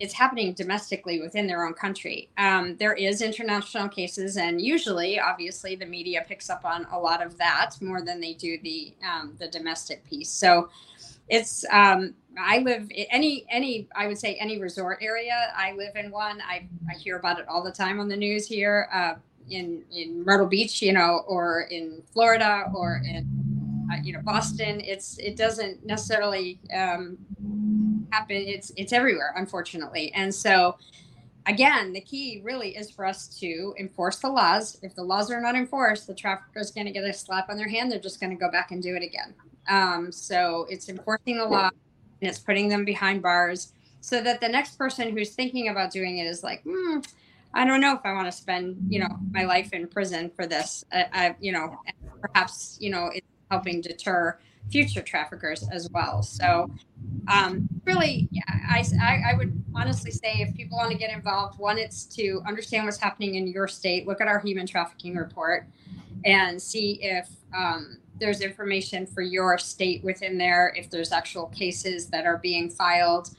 it's 0.00 0.14
happening 0.14 0.52
domestically 0.54 1.20
within 1.20 1.46
their 1.46 1.64
own 1.64 1.74
country. 1.74 2.28
Um, 2.36 2.76
there 2.76 2.94
is 2.94 3.22
international 3.22 3.88
cases, 3.88 4.36
and 4.36 4.60
usually, 4.60 5.20
obviously, 5.20 5.76
the 5.76 5.86
media 5.86 6.24
picks 6.26 6.50
up 6.50 6.64
on 6.64 6.86
a 6.90 6.98
lot 6.98 7.24
of 7.24 7.38
that 7.38 7.76
more 7.80 8.02
than 8.02 8.20
they 8.20 8.34
do 8.34 8.58
the 8.62 8.94
um, 9.08 9.34
the 9.38 9.48
domestic 9.48 10.04
piece. 10.04 10.30
So, 10.30 10.68
it's 11.28 11.64
um, 11.70 12.14
I 12.38 12.58
live 12.58 12.90
any 13.10 13.44
any 13.48 13.88
I 13.94 14.08
would 14.08 14.18
say 14.18 14.34
any 14.34 14.60
resort 14.60 14.98
area. 15.00 15.52
I 15.56 15.72
live 15.72 15.96
in 15.96 16.10
one. 16.10 16.40
I 16.42 16.66
I 16.90 16.94
hear 16.94 17.16
about 17.16 17.38
it 17.38 17.46
all 17.48 17.62
the 17.62 17.72
time 17.72 18.00
on 18.00 18.08
the 18.08 18.16
news 18.16 18.46
here 18.46 18.88
uh, 18.92 19.14
in 19.48 19.84
in 19.92 20.24
Myrtle 20.24 20.46
Beach, 20.46 20.82
you 20.82 20.92
know, 20.92 21.24
or 21.26 21.62
in 21.70 22.02
Florida, 22.12 22.64
or 22.74 23.00
in 23.04 23.86
uh, 23.92 23.96
you 24.02 24.12
know 24.12 24.20
Boston. 24.22 24.80
It's 24.80 25.18
it 25.18 25.36
doesn't 25.36 25.86
necessarily 25.86 26.58
um, 26.76 27.16
happen. 28.10 28.36
It's 28.36 28.72
it's 28.76 28.92
everywhere, 28.92 29.32
unfortunately. 29.36 30.12
And 30.14 30.34
so 30.34 30.76
again, 31.46 31.92
the 31.92 32.00
key 32.00 32.40
really 32.42 32.76
is 32.76 32.90
for 32.90 33.04
us 33.04 33.28
to 33.40 33.74
enforce 33.78 34.16
the 34.16 34.28
laws. 34.28 34.78
If 34.82 34.94
the 34.94 35.02
laws 35.02 35.30
are 35.30 35.40
not 35.40 35.54
enforced, 35.54 36.06
the 36.06 36.14
trafficker 36.14 36.60
is 36.60 36.70
going 36.70 36.86
to 36.86 36.92
get 36.92 37.04
a 37.04 37.12
slap 37.12 37.50
on 37.50 37.56
their 37.56 37.68
hand. 37.68 37.90
They're 37.90 37.98
just 37.98 38.20
going 38.20 38.30
to 38.30 38.36
go 38.36 38.50
back 38.50 38.70
and 38.70 38.82
do 38.82 38.94
it 38.96 39.02
again. 39.02 39.34
Um, 39.68 40.12
so 40.12 40.66
it's 40.68 40.88
enforcing 40.88 41.38
the 41.38 41.44
law 41.44 41.70
and 42.20 42.30
it's 42.30 42.38
putting 42.38 42.68
them 42.68 42.84
behind 42.84 43.22
bars 43.22 43.72
so 44.00 44.20
that 44.22 44.40
the 44.40 44.48
next 44.48 44.76
person 44.76 45.16
who's 45.16 45.30
thinking 45.30 45.68
about 45.68 45.90
doing 45.90 46.18
it 46.18 46.26
is 46.26 46.42
like, 46.42 46.62
hmm, 46.62 46.98
I 47.54 47.64
don't 47.64 47.80
know 47.80 47.94
if 47.94 48.00
I 48.04 48.12
want 48.12 48.26
to 48.26 48.32
spend, 48.32 48.76
you 48.88 48.98
know, 48.98 49.08
my 49.30 49.44
life 49.44 49.72
in 49.72 49.86
prison 49.86 50.30
for 50.34 50.46
this. 50.46 50.84
I, 50.92 51.06
I 51.12 51.36
you 51.40 51.52
know, 51.52 51.78
perhaps, 52.20 52.76
you 52.80 52.90
know, 52.90 53.10
it's 53.14 53.26
helping 53.50 53.80
deter 53.80 54.38
future 54.70 55.02
traffickers 55.02 55.68
as 55.70 55.88
well. 55.90 56.22
So, 56.22 56.70
um, 57.28 57.68
really, 57.84 58.28
I, 58.48 58.84
I, 59.00 59.22
I, 59.30 59.34
would 59.34 59.62
honestly 59.74 60.10
say 60.10 60.40
if 60.40 60.54
people 60.54 60.78
want 60.78 60.90
to 60.90 60.98
get 60.98 61.10
involved, 61.10 61.58
one, 61.58 61.78
it's 61.78 62.04
to 62.16 62.42
understand 62.46 62.86
what's 62.86 62.98
happening 62.98 63.36
in 63.36 63.46
your 63.46 63.68
state, 63.68 64.06
look 64.06 64.20
at 64.20 64.28
our 64.28 64.40
human 64.40 64.66
trafficking 64.66 65.16
report, 65.16 65.66
and 66.24 66.60
see 66.60 66.98
if 67.02 67.28
um, 67.56 67.98
there's 68.18 68.40
information 68.40 69.06
for 69.06 69.22
your 69.22 69.58
state 69.58 70.02
within 70.04 70.38
there, 70.38 70.74
if 70.76 70.90
there's 70.90 71.12
actual 71.12 71.46
cases 71.46 72.08
that 72.08 72.26
are 72.26 72.38
being 72.38 72.70
filed. 72.70 73.30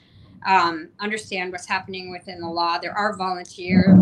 Um, 0.45 0.89
understand 0.99 1.51
what's 1.51 1.67
happening 1.67 2.11
within 2.11 2.39
the 2.39 2.47
law. 2.47 2.77
There 2.77 2.95
are 2.95 3.15
volunteer 3.17 3.97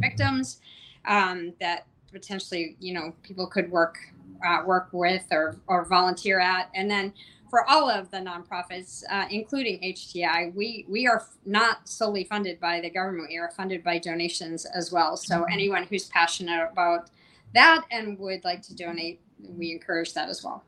victims 0.00 0.60
um, 1.06 1.52
that 1.60 1.86
potentially, 2.10 2.76
you 2.80 2.94
know, 2.94 3.14
people 3.22 3.46
could 3.46 3.70
work 3.70 3.98
uh, 4.46 4.62
work 4.64 4.88
with 4.92 5.24
or, 5.30 5.56
or 5.66 5.84
volunteer 5.84 6.40
at. 6.40 6.70
And 6.74 6.90
then 6.90 7.12
for 7.50 7.68
all 7.68 7.88
of 7.88 8.10
the 8.10 8.18
nonprofits, 8.18 9.02
uh, 9.10 9.26
including 9.30 9.80
HTI, 9.80 10.54
we, 10.54 10.84
we 10.88 11.06
are 11.06 11.26
not 11.46 11.88
solely 11.88 12.24
funded 12.24 12.60
by 12.60 12.80
the 12.80 12.90
government. 12.90 13.28
We 13.30 13.38
are 13.38 13.50
funded 13.50 13.82
by 13.82 13.98
donations 13.98 14.66
as 14.66 14.92
well. 14.92 15.16
So 15.16 15.36
mm-hmm. 15.36 15.52
anyone 15.52 15.84
who's 15.84 16.04
passionate 16.08 16.68
about 16.70 17.10
that 17.54 17.84
and 17.90 18.18
would 18.18 18.44
like 18.44 18.62
to 18.62 18.74
donate, 18.74 19.20
we 19.40 19.72
encourage 19.72 20.12
that 20.14 20.28
as 20.28 20.44
well. 20.44 20.64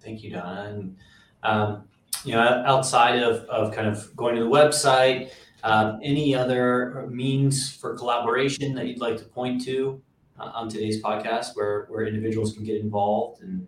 Thank 0.00 0.22
you, 0.22 0.30
Donna. 0.30 0.70
And, 0.70 0.96
um, 1.42 1.84
you 2.24 2.32
know, 2.32 2.40
outside 2.40 3.22
of, 3.22 3.44
of 3.44 3.72
kind 3.72 3.86
of 3.86 4.14
going 4.16 4.34
to 4.34 4.42
the 4.42 4.50
website, 4.50 5.30
um, 5.62 5.98
any 6.02 6.34
other 6.34 7.06
means 7.10 7.74
for 7.74 7.96
collaboration 7.96 8.74
that 8.74 8.86
you'd 8.86 9.00
like 9.00 9.16
to 9.16 9.24
point 9.24 9.64
to? 9.64 10.02
Uh, 10.38 10.50
on 10.54 10.68
today's 10.68 11.02
podcast 11.02 11.54
where 11.54 11.86
where 11.88 12.06
individuals 12.06 12.52
can 12.52 12.64
get 12.64 12.80
involved 12.80 13.42
and 13.42 13.66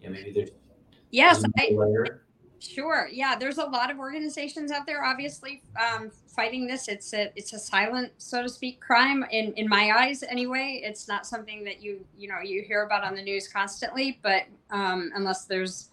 you 0.00 0.08
know, 0.08 0.12
maybe 0.12 0.32
there's 0.32 0.50
yes 1.10 1.42
I, 1.58 1.76
sure 2.58 3.08
yeah 3.10 3.34
there's 3.34 3.58
a 3.58 3.64
lot 3.64 3.90
of 3.90 3.98
organizations 3.98 4.70
out 4.70 4.86
there 4.86 5.04
obviously 5.04 5.62
um, 5.80 6.10
fighting 6.26 6.66
this. 6.66 6.88
It's 6.88 7.12
a 7.12 7.32
it's 7.36 7.52
a 7.52 7.58
silent 7.58 8.12
so 8.18 8.42
to 8.42 8.48
speak 8.48 8.80
crime 8.80 9.24
in 9.30 9.52
in 9.54 9.68
my 9.68 9.92
eyes 9.96 10.22
anyway. 10.22 10.80
It's 10.82 11.08
not 11.08 11.26
something 11.26 11.64
that 11.64 11.82
you 11.82 12.04
you 12.16 12.28
know 12.28 12.40
you 12.42 12.62
hear 12.62 12.84
about 12.84 13.04
on 13.04 13.14
the 13.14 13.22
news 13.22 13.48
constantly 13.48 14.18
but 14.22 14.44
um, 14.70 15.10
unless 15.14 15.44
there's 15.44 15.90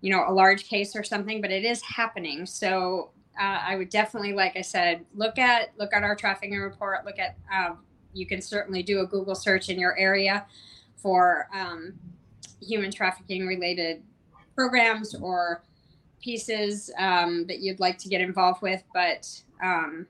you 0.00 0.10
know 0.10 0.24
a 0.28 0.32
large 0.32 0.68
case 0.68 0.94
or 0.96 1.02
something 1.02 1.40
but 1.40 1.50
it 1.50 1.64
is 1.64 1.82
happening. 1.82 2.46
So 2.46 3.10
uh, 3.38 3.60
I 3.66 3.76
would 3.76 3.90
definitely, 3.90 4.32
like 4.32 4.56
I 4.56 4.62
said, 4.62 5.04
look 5.14 5.38
at 5.38 5.72
look 5.78 5.92
at 5.92 6.02
our 6.02 6.16
trafficking 6.16 6.58
report. 6.58 7.04
Look 7.04 7.18
at 7.18 7.36
um, 7.54 7.78
you 8.16 8.26
can 8.26 8.40
certainly 8.40 8.82
do 8.82 9.00
a 9.00 9.06
Google 9.06 9.34
search 9.34 9.68
in 9.68 9.78
your 9.78 9.96
area 9.98 10.46
for 10.96 11.48
um, 11.54 11.94
human 12.60 12.90
trafficking 12.90 13.46
related 13.46 14.02
programs 14.54 15.14
or 15.14 15.62
pieces 16.20 16.90
um, 16.98 17.46
that 17.46 17.60
you'd 17.60 17.78
like 17.78 17.98
to 17.98 18.08
get 18.08 18.20
involved 18.20 18.62
with. 18.62 18.82
But 18.94 19.28
um, 19.62 20.06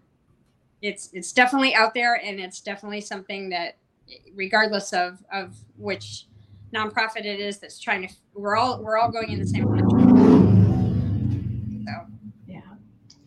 it's 0.80 1.10
it's 1.12 1.32
definitely 1.32 1.74
out 1.74 1.94
there, 1.94 2.20
and 2.24 2.38
it's 2.38 2.60
definitely 2.60 3.00
something 3.00 3.48
that, 3.50 3.76
regardless 4.34 4.92
of 4.92 5.18
of 5.32 5.56
which 5.76 6.26
nonprofit 6.74 7.24
it 7.24 7.40
is 7.40 7.58
that's 7.58 7.78
trying 7.78 8.06
to, 8.06 8.14
we're 8.34 8.56
all 8.56 8.82
we're 8.82 8.96
all 8.96 9.10
going 9.10 9.32
in 9.32 9.40
the 9.40 9.46
same 9.46 9.64
direction. 9.64 10.14
Yeah. 12.46 12.60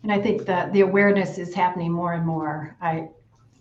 And 0.02 0.12
I 0.12 0.18
think 0.20 0.46
that 0.46 0.72
the 0.72 0.80
awareness 0.80 1.38
is 1.38 1.54
happening 1.54 1.92
more 1.92 2.14
and 2.14 2.26
more. 2.26 2.76
I 2.80 3.08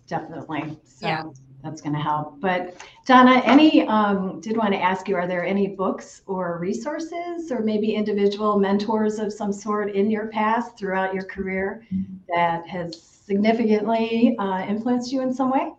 definitely. 0.09 0.77
So 0.83 1.07
Yeah. 1.07 1.23
that's 1.63 1.81
going 1.81 1.93
to 1.93 2.01
help. 2.01 2.41
But 2.41 2.75
Donna, 3.05 3.41
any, 3.45 3.87
um, 3.87 4.41
did 4.41 4.57
want 4.57 4.73
to 4.73 4.81
ask 4.81 5.07
you, 5.07 5.15
are 5.15 5.27
there 5.27 5.45
any 5.45 5.67
books 5.67 6.21
or 6.25 6.57
resources 6.57 7.51
or 7.51 7.61
maybe 7.61 7.95
individual 7.95 8.59
mentors 8.59 9.19
of 9.19 9.31
some 9.31 9.53
sort 9.53 9.93
in 9.93 10.09
your 10.09 10.27
past 10.27 10.77
throughout 10.77 11.13
your 11.13 11.25
career 11.25 11.85
that 12.33 12.67
has 12.67 13.01
significantly 13.01 14.35
uh, 14.39 14.65
influenced 14.67 15.11
you 15.11 15.21
in 15.21 15.33
some 15.33 15.51
way? 15.51 15.71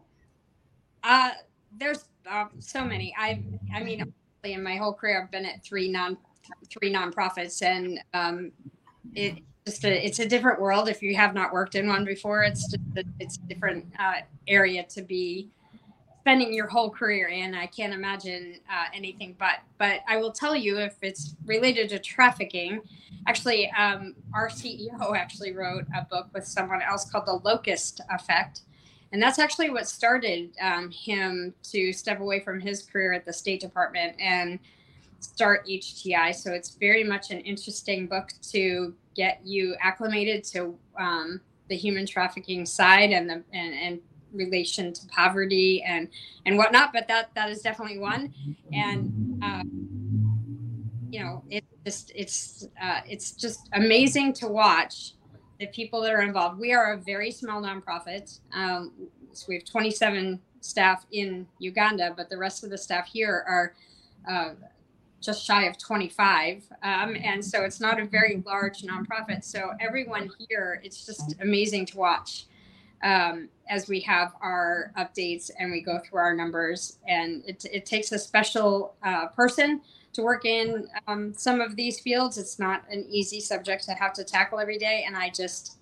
Uh, 1.02 1.30
there's 1.78 2.04
uh, 2.26 2.46
so 2.58 2.84
many. 2.84 3.14
I 3.18 3.42
I 3.74 3.82
mean, 3.82 4.12
in 4.44 4.62
my 4.62 4.76
whole 4.76 4.92
career, 4.92 5.22
I've 5.22 5.30
been 5.30 5.46
at 5.46 5.64
three 5.64 5.90
non 5.90 6.18
three 6.68 6.92
nonprofits, 6.92 7.62
and 7.62 8.00
um, 8.12 8.52
it 9.14 9.42
just 9.66 9.84
a, 9.84 10.06
it's 10.06 10.18
a 10.18 10.26
different 10.26 10.60
world. 10.60 10.88
If 10.88 11.02
you 11.02 11.14
have 11.16 11.34
not 11.34 11.52
worked 11.52 11.74
in 11.74 11.88
one 11.88 12.04
before, 12.04 12.42
it's 12.42 12.70
just 12.70 12.78
a, 12.96 13.04
it's 13.18 13.36
a 13.36 13.40
different 13.42 13.86
uh, 13.98 14.20
area 14.48 14.84
to 14.84 15.02
be 15.02 15.48
spending 16.20 16.52
your 16.52 16.66
whole 16.66 16.90
career 16.90 17.28
in. 17.28 17.54
I 17.54 17.66
can't 17.66 17.94
imagine 17.94 18.60
uh, 18.70 18.84
anything 18.94 19.36
but. 19.38 19.60
But 19.78 20.00
I 20.08 20.16
will 20.16 20.32
tell 20.32 20.54
you, 20.54 20.78
if 20.78 20.96
it's 21.02 21.34
related 21.46 21.88
to 21.90 21.98
trafficking, 21.98 22.80
actually, 23.26 23.70
um, 23.72 24.14
our 24.34 24.48
CEO 24.48 25.16
actually 25.16 25.52
wrote 25.52 25.84
a 25.96 26.04
book 26.04 26.28
with 26.32 26.46
someone 26.46 26.82
else 26.82 27.10
called 27.10 27.26
The 27.26 27.40
Locust 27.44 28.00
Effect 28.10 28.62
and 29.12 29.22
that's 29.22 29.38
actually 29.38 29.70
what 29.70 29.88
started 29.88 30.50
um, 30.60 30.90
him 30.90 31.54
to 31.64 31.92
step 31.92 32.20
away 32.20 32.40
from 32.40 32.60
his 32.60 32.82
career 32.82 33.12
at 33.12 33.24
the 33.24 33.32
State 33.32 33.60
Department 33.60 34.14
and 34.20 34.58
start 35.18 35.66
HTI. 35.66 36.34
So 36.34 36.52
it's 36.52 36.70
very 36.70 37.02
much 37.02 37.30
an 37.30 37.40
interesting 37.40 38.06
book 38.06 38.30
to 38.52 38.94
get 39.20 39.40
you 39.44 39.76
acclimated 39.82 40.42
to 40.42 40.78
um, 40.98 41.42
the 41.68 41.76
human 41.76 42.06
trafficking 42.06 42.64
side 42.64 43.10
and 43.10 43.28
the 43.28 43.42
and, 43.52 43.74
and 43.84 44.00
relation 44.32 44.94
to 44.94 45.06
poverty 45.08 45.82
and 45.82 46.08
and 46.46 46.56
whatnot. 46.56 46.90
But 46.94 47.06
that 47.08 47.30
that 47.34 47.50
is 47.50 47.60
definitely 47.60 47.98
one. 47.98 48.32
And 48.72 49.38
uh, 49.44 49.62
you 51.10 51.20
know, 51.20 51.44
it 51.50 51.64
just 51.84 52.12
it's 52.14 52.66
uh, 52.82 53.00
it's 53.06 53.32
just 53.32 53.68
amazing 53.74 54.32
to 54.40 54.48
watch 54.48 55.12
the 55.58 55.66
people 55.66 56.00
that 56.00 56.12
are 56.12 56.22
involved. 56.22 56.58
We 56.58 56.72
are 56.72 56.94
a 56.94 56.96
very 56.96 57.30
small 57.30 57.60
nonprofit. 57.60 58.40
Um, 58.54 58.92
so 59.32 59.44
we 59.48 59.54
have 59.56 59.66
27 59.66 60.40
staff 60.62 61.04
in 61.12 61.46
Uganda, 61.58 62.14
but 62.16 62.30
the 62.30 62.38
rest 62.38 62.64
of 62.64 62.70
the 62.70 62.78
staff 62.78 63.06
here 63.06 63.44
are 63.46 63.74
uh, 64.28 64.54
just 65.20 65.44
shy 65.44 65.64
of 65.64 65.78
25. 65.78 66.62
Um, 66.82 67.16
and 67.22 67.44
so 67.44 67.62
it's 67.62 67.80
not 67.80 68.00
a 68.00 68.04
very 68.04 68.42
large 68.46 68.82
nonprofit. 68.82 69.44
So 69.44 69.72
everyone 69.80 70.30
here, 70.48 70.80
it's 70.82 71.04
just 71.04 71.36
amazing 71.40 71.86
to 71.86 71.98
watch 71.98 72.46
um, 73.02 73.48
as 73.68 73.88
we 73.88 74.00
have 74.00 74.32
our 74.40 74.92
updates 74.98 75.50
and 75.58 75.70
we 75.70 75.80
go 75.80 75.98
through 75.98 76.18
our 76.18 76.34
numbers. 76.34 76.98
And 77.06 77.42
it, 77.46 77.64
it 77.70 77.86
takes 77.86 78.12
a 78.12 78.18
special 78.18 78.94
uh, 79.02 79.26
person 79.28 79.82
to 80.12 80.22
work 80.22 80.44
in 80.44 80.88
um, 81.06 81.34
some 81.34 81.60
of 81.60 81.76
these 81.76 82.00
fields. 82.00 82.38
It's 82.38 82.58
not 82.58 82.82
an 82.90 83.06
easy 83.08 83.40
subject 83.40 83.84
to 83.84 83.92
have 83.92 84.12
to 84.14 84.24
tackle 84.24 84.58
every 84.58 84.78
day. 84.78 85.04
And 85.06 85.16
I 85.16 85.30
just, 85.30 85.78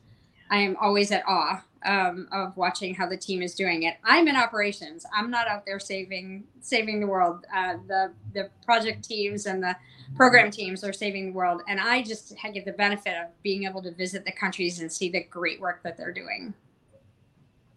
I 0.51 0.59
am 0.59 0.77
always 0.81 1.11
at 1.12 1.24
awe 1.27 1.62
um, 1.85 2.29
of 2.33 2.57
watching 2.57 2.95
how 2.95 3.09
the 3.09 3.17
team 3.17 3.43
is 3.43 3.55
doing 3.55 3.85
it. 3.85 3.97
I'm 4.05 4.29
in 4.29 4.37
operations. 4.37 5.05
I'm 5.14 5.31
not 5.31 5.49
out 5.49 5.64
there 5.67 5.79
saving 5.79 6.45
saving 6.61 7.01
the 7.01 7.07
world. 7.07 7.45
Uh, 7.55 7.75
the 7.87 8.12
the 8.35 8.51
project 8.64 9.05
teams 9.05 9.47
and 9.47 9.62
the 9.62 9.77
program 10.17 10.51
teams 10.51 10.83
are 10.85 10.93
saving 10.93 11.27
the 11.27 11.33
world, 11.33 11.62
and 11.69 11.81
I 11.81 12.03
just 12.03 12.35
get 12.53 12.64
the 12.64 12.73
benefit 12.73 13.14
of 13.17 13.29
being 13.43 13.64
able 13.64 13.83
to 13.83 13.93
visit 13.93 14.25
the 14.25 14.33
countries 14.33 14.81
and 14.81 14.91
see 14.91 15.11
the 15.11 15.25
great 15.25 15.61
work 15.61 15.83
that 15.83 15.97
they're 15.97 16.12
doing. 16.12 16.55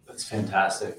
That's 0.06 0.24
fantastic. 0.24 0.98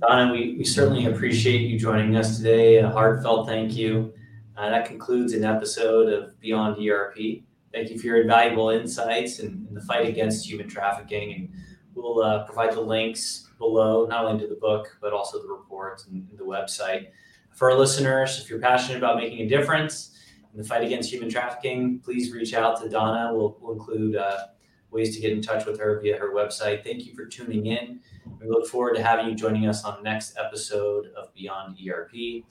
Donna, 0.00 0.32
we, 0.32 0.56
we 0.58 0.64
certainly 0.64 1.06
appreciate 1.06 1.60
you 1.60 1.78
joining 1.78 2.16
us 2.16 2.38
today. 2.38 2.78
A 2.78 2.90
heartfelt 2.90 3.46
thank 3.46 3.74
you. 3.76 4.12
Uh, 4.56 4.70
that 4.70 4.86
concludes 4.86 5.32
an 5.32 5.44
episode 5.44 6.12
of 6.12 6.38
Beyond 6.40 6.76
ERP. 6.84 7.42
Thank 7.72 7.90
you 7.90 7.98
for 7.98 8.06
your 8.06 8.22
invaluable 8.22 8.70
insights 8.70 9.38
in, 9.38 9.66
in 9.68 9.74
the 9.74 9.80
fight 9.82 10.08
against 10.08 10.46
human 10.46 10.68
trafficking. 10.68 11.32
And 11.34 11.48
we'll 11.94 12.22
uh, 12.22 12.44
provide 12.44 12.72
the 12.72 12.80
links 12.80 13.48
below, 13.58 14.06
not 14.06 14.24
only 14.24 14.40
to 14.42 14.48
the 14.48 14.60
book, 14.60 14.96
but 15.00 15.12
also 15.12 15.40
the 15.40 15.48
report 15.48 16.02
and, 16.08 16.28
and 16.28 16.38
the 16.38 16.44
website. 16.44 17.08
For 17.52 17.70
our 17.70 17.78
listeners, 17.78 18.40
if 18.40 18.48
you're 18.48 18.58
passionate 18.58 18.98
about 18.98 19.16
making 19.16 19.40
a 19.40 19.48
difference 19.48 20.16
in 20.52 20.60
the 20.60 20.66
fight 20.66 20.84
against 20.84 21.10
human 21.10 21.30
trafficking, 21.30 22.00
please 22.00 22.32
reach 22.32 22.54
out 22.54 22.80
to 22.82 22.88
Donna. 22.88 23.32
We'll, 23.34 23.56
we'll 23.60 23.74
include 23.74 24.16
uh, 24.16 24.46
ways 24.90 25.14
to 25.14 25.20
get 25.20 25.32
in 25.32 25.42
touch 25.42 25.66
with 25.66 25.78
her 25.78 26.00
via 26.00 26.18
her 26.18 26.32
website. 26.34 26.84
Thank 26.84 27.06
you 27.06 27.14
for 27.14 27.26
tuning 27.26 27.66
in. 27.66 28.00
We 28.40 28.48
look 28.48 28.66
forward 28.66 28.94
to 28.96 29.02
having 29.02 29.28
you 29.28 29.34
joining 29.34 29.66
us 29.66 29.84
on 29.84 29.96
the 29.96 30.02
next 30.02 30.36
episode 30.38 31.06
of 31.16 31.32
Beyond 31.34 31.78
ERP, 31.88 32.44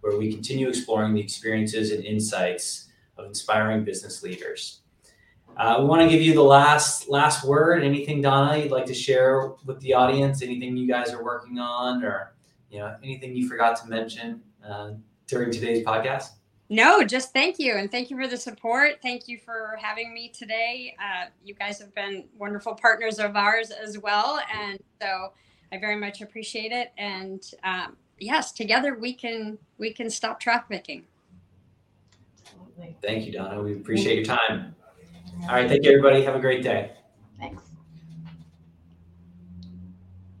where 0.00 0.16
we 0.16 0.32
continue 0.32 0.68
exploring 0.68 1.14
the 1.14 1.20
experiences 1.20 1.90
and 1.90 2.04
insights 2.04 2.88
of 3.16 3.26
inspiring 3.26 3.84
business 3.84 4.22
leaders. 4.22 4.82
Uh, 5.58 5.78
we 5.80 5.86
want 5.86 6.00
to 6.00 6.08
give 6.08 6.22
you 6.22 6.34
the 6.34 6.42
last 6.42 7.08
last 7.08 7.44
word. 7.44 7.82
Anything, 7.82 8.22
Donna, 8.22 8.56
you'd 8.56 8.70
like 8.70 8.86
to 8.86 8.94
share 8.94 9.54
with 9.64 9.80
the 9.80 9.92
audience? 9.92 10.40
Anything 10.40 10.76
you 10.76 10.86
guys 10.86 11.12
are 11.12 11.22
working 11.22 11.58
on, 11.58 12.04
or 12.04 12.34
you 12.70 12.78
know, 12.78 12.94
anything 13.02 13.34
you 13.34 13.48
forgot 13.48 13.76
to 13.82 13.88
mention 13.88 14.40
uh, 14.64 14.92
during 15.26 15.50
today's 15.50 15.84
podcast? 15.84 16.28
No, 16.70 17.02
just 17.02 17.32
thank 17.32 17.58
you. 17.58 17.74
And 17.74 17.90
thank 17.90 18.10
you 18.10 18.16
for 18.16 18.28
the 18.28 18.36
support. 18.36 18.98
Thank 19.02 19.26
you 19.26 19.38
for 19.38 19.78
having 19.80 20.12
me 20.12 20.28
today. 20.28 20.94
Uh, 21.00 21.26
you 21.42 21.54
guys 21.54 21.80
have 21.80 21.94
been 21.94 22.26
wonderful 22.38 22.74
partners 22.74 23.18
of 23.18 23.36
ours 23.36 23.70
as 23.70 23.98
well. 23.98 24.38
And 24.54 24.78
so 25.00 25.32
I 25.72 25.78
very 25.78 25.96
much 25.96 26.20
appreciate 26.20 26.70
it. 26.70 26.92
And 26.98 27.42
um, 27.64 27.96
yes, 28.18 28.52
together 28.52 28.94
we 28.94 29.14
can 29.14 29.58
we 29.78 29.92
can 29.92 30.10
stop 30.10 30.38
trafficking. 30.38 31.04
Absolutely. 32.42 32.96
Thank 33.02 33.26
you, 33.26 33.32
Donna. 33.32 33.62
We 33.62 33.72
appreciate 33.72 34.16
your 34.16 34.36
time. 34.36 34.74
All 35.42 35.54
right, 35.54 35.68
thank 35.68 35.84
you, 35.84 35.90
everybody. 35.92 36.22
Have 36.24 36.34
a 36.34 36.40
great 36.40 36.62
day. 36.62 36.92
Thanks. 37.38 37.62